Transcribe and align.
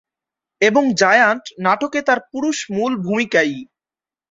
এবং 0.61 0.83
"জায়ান্ট" 1.01 1.45
নাটকে 1.65 1.99
তার 2.07 2.19
পুরুষ 2.31 2.57
মূল 2.75 2.91
ভূমিকাইয়। 3.05 3.59